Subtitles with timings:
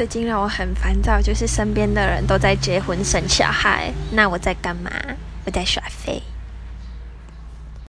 [0.00, 4.90] 最近让我很烦躁，就是身边的人都在结婚生小孩，那我在干嘛？
[5.44, 6.22] 我在耍废。